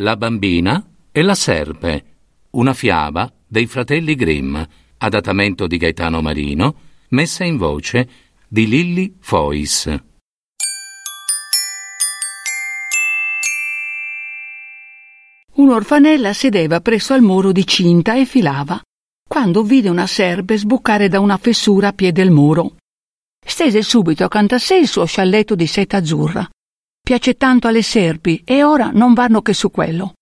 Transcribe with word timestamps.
La 0.00 0.16
bambina 0.16 0.82
e 1.12 1.20
la 1.20 1.34
serpe. 1.34 2.04
Una 2.52 2.72
fiaba 2.72 3.30
dei 3.46 3.66
fratelli 3.66 4.14
Grimm. 4.14 4.58
Adattamento 4.96 5.66
di 5.66 5.76
Gaetano 5.76 6.22
Marino. 6.22 6.74
Messa 7.08 7.44
in 7.44 7.58
voce 7.58 8.08
di 8.48 8.66
Lilli 8.66 9.16
Fois. 9.20 9.94
Un'orfanella 15.56 16.32
sedeva 16.32 16.80
presso 16.80 17.12
al 17.12 17.20
muro 17.20 17.52
di 17.52 17.66
cinta 17.66 18.16
e 18.16 18.24
filava, 18.24 18.80
quando 19.28 19.62
vide 19.62 19.90
una 19.90 20.06
serpe 20.06 20.56
sbucare 20.56 21.08
da 21.08 21.20
una 21.20 21.36
fessura 21.36 21.88
a 21.88 21.92
piede 21.92 22.22
del 22.22 22.30
muro. 22.30 22.76
Stese 23.38 23.82
subito 23.82 24.24
accanto 24.24 24.54
a 24.54 24.58
sé 24.58 24.76
il 24.76 24.88
suo 24.88 25.04
scialletto 25.04 25.54
di 25.54 25.66
seta 25.66 25.98
azzurra. 25.98 26.48
Piace 27.10 27.36
tanto 27.36 27.66
alle 27.66 27.82
serpi 27.82 28.40
e 28.44 28.62
ora 28.62 28.92
non 28.92 29.14
vanno 29.14 29.42
che 29.42 29.52
su 29.52 29.72
quello. 29.72 30.12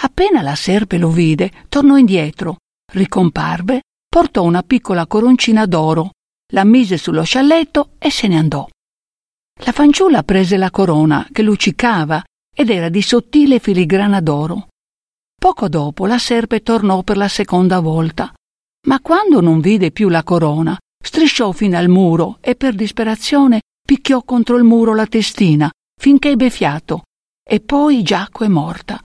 Appena 0.00 0.42
la 0.42 0.54
serpe 0.54 0.98
lo 0.98 1.08
vide, 1.08 1.50
tornò 1.70 1.96
indietro, 1.96 2.58
ricomparve, 2.92 3.84
portò 4.06 4.42
una 4.42 4.62
piccola 4.62 5.06
coroncina 5.06 5.64
d'oro, 5.64 6.10
la 6.52 6.64
mise 6.64 6.98
sullo 6.98 7.22
scialletto 7.22 7.92
e 7.96 8.10
se 8.10 8.28
ne 8.28 8.36
andò. 8.36 8.68
La 9.64 9.72
fanciulla 9.72 10.22
prese 10.22 10.58
la 10.58 10.70
corona, 10.70 11.26
che 11.32 11.40
luccicava 11.40 12.22
ed 12.54 12.68
era 12.68 12.90
di 12.90 13.00
sottile 13.00 13.58
filigrana 13.58 14.20
d'oro. 14.20 14.68
Poco 15.34 15.70
dopo 15.70 16.04
la 16.04 16.18
serpe 16.18 16.60
tornò 16.60 17.04
per 17.04 17.16
la 17.16 17.28
seconda 17.28 17.80
volta, 17.80 18.34
ma 18.86 19.00
quando 19.00 19.40
non 19.40 19.60
vide 19.60 19.92
più 19.92 20.10
la 20.10 20.24
corona, 20.24 20.76
strisciò 21.02 21.52
fino 21.52 21.78
al 21.78 21.88
muro 21.88 22.36
e 22.42 22.54
per 22.54 22.74
disperazione 22.74 23.62
picchiò 23.82 24.22
contro 24.24 24.58
il 24.58 24.64
muro 24.64 24.94
la 24.94 25.06
testina 25.06 25.70
finché 25.98 26.30
ebbe 26.30 26.48
fiato 26.48 27.02
e 27.46 27.60
poi 27.60 28.02
giacque 28.02 28.48
morta. 28.48 29.00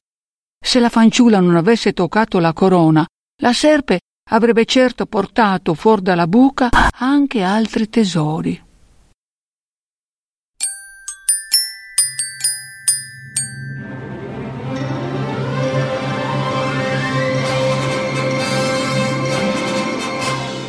Se 0.64 0.80
la 0.80 0.90
fanciulla 0.90 1.40
non 1.40 1.56
avesse 1.56 1.92
toccato 1.92 2.40
la 2.40 2.54
corona, 2.54 3.06
la 3.42 3.52
serpe 3.52 4.00
avrebbe 4.30 4.64
certo 4.66 5.06
portato 5.06 5.74
fuori 5.74 6.04
dalla 6.04 6.28
buca 6.28 6.70
anche 6.98 7.42
altri 7.42 7.90
tesori. 7.90 8.62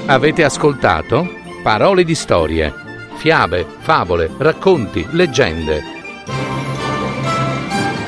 Avete 0.06 0.44
ascoltato 0.44 1.42
Parole 1.62 2.04
di 2.04 2.14
storie, 2.14 2.70
fiabe, 3.16 3.64
favole, 3.78 4.30
racconti, 4.36 5.06
leggende. 5.12 5.93